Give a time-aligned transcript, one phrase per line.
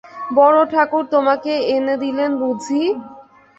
[0.35, 2.81] বড়োঠাকুর তোমাকে এনে দিলেন বুঝি?